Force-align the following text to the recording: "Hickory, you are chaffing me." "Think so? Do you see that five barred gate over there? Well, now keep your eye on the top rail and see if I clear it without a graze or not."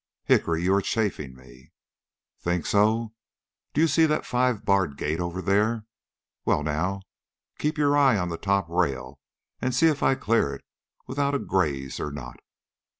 "Hickory, 0.23 0.63
you 0.63 0.73
are 0.73 0.81
chaffing 0.81 1.35
me." 1.35 1.73
"Think 2.39 2.65
so? 2.65 3.13
Do 3.75 3.81
you 3.81 3.87
see 3.87 4.07
that 4.07 4.25
five 4.25 4.65
barred 4.65 4.97
gate 4.97 5.19
over 5.19 5.43
there? 5.43 5.85
Well, 6.43 6.63
now 6.63 7.03
keep 7.59 7.77
your 7.77 7.95
eye 7.95 8.17
on 8.17 8.29
the 8.29 8.37
top 8.39 8.67
rail 8.67 9.19
and 9.61 9.75
see 9.75 9.85
if 9.85 10.01
I 10.01 10.15
clear 10.15 10.55
it 10.55 10.65
without 11.05 11.35
a 11.35 11.39
graze 11.39 11.99
or 11.99 12.09
not." 12.11 12.39